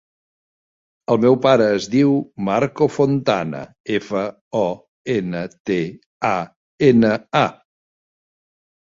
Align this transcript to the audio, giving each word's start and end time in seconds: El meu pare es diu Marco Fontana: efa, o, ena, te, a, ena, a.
El 1.15 1.17
meu 1.23 1.35
pare 1.41 1.65
es 1.79 1.83
diu 1.95 2.13
Marco 2.47 2.87
Fontana: 2.93 3.59
efa, 3.97 4.23
o, 4.61 4.61
ena, 5.17 5.43
te, 5.71 5.77
a, 6.31 6.33
ena, 6.89 7.13
a. 7.43 7.43